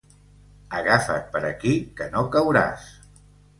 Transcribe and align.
Agafa't 0.77 1.29
per 1.35 1.43
aquí, 1.51 1.75
que 2.01 2.09
no 2.17 2.25
cauràs. 2.39 2.91